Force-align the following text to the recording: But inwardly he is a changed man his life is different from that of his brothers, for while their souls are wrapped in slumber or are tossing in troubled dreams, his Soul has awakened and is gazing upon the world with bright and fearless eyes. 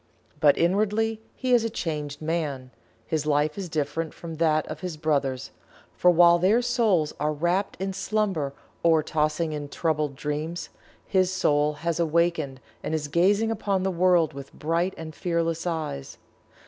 But 0.39 0.57
inwardly 0.57 1.21
he 1.35 1.53
is 1.53 1.63
a 1.63 1.69
changed 1.69 2.23
man 2.23 2.71
his 3.05 3.27
life 3.27 3.55
is 3.55 3.69
different 3.69 4.15
from 4.15 4.37
that 4.37 4.65
of 4.65 4.79
his 4.79 4.97
brothers, 4.97 5.51
for 5.95 6.09
while 6.09 6.39
their 6.39 6.63
souls 6.63 7.13
are 7.19 7.31
wrapped 7.31 7.79
in 7.79 7.93
slumber 7.93 8.51
or 8.81 9.01
are 9.01 9.03
tossing 9.03 9.53
in 9.53 9.69
troubled 9.69 10.15
dreams, 10.15 10.69
his 11.05 11.31
Soul 11.31 11.73
has 11.85 11.99
awakened 11.99 12.59
and 12.81 12.95
is 12.95 13.09
gazing 13.09 13.51
upon 13.51 13.83
the 13.83 13.91
world 13.91 14.33
with 14.33 14.51
bright 14.53 14.95
and 14.97 15.13
fearless 15.13 15.67
eyes. 15.67 16.17